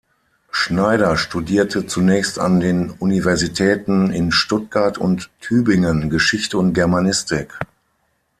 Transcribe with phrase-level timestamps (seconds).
[0.49, 7.53] Schneider studierte zunächst an den Universitäten in Stuttgart und Tübingen Geschichte und Germanistik.